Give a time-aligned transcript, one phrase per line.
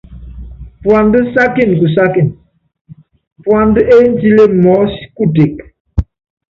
[0.81, 2.31] Puandá sákíni kusákíni,
[3.43, 5.63] puandá ényítilé mɔɔ́sí kuteke.